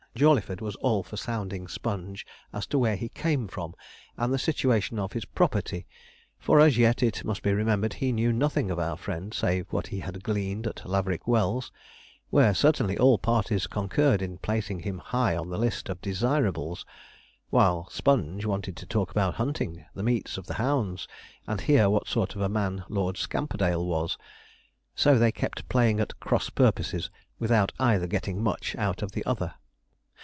[0.13, 3.73] Jawleyford was all for sounding Sponge as to where he came from,
[4.17, 5.87] and the situation of his property;
[6.37, 9.87] for as yet, it must be remembered, he knew nothing of our friend, save what
[9.87, 11.71] he had gleaned at Laverick Wells,
[12.29, 16.85] where certainly all parties concurred in placing him high on the list of 'desirables,'
[17.49, 21.07] while Sponge wanted to talk about hunting, the meets of the hounds,
[21.47, 24.17] and hear what sort of a man Lord Scamperdale was.
[24.93, 27.09] So they kept playing at cross purposes,
[27.39, 29.53] without either getting much out of the other.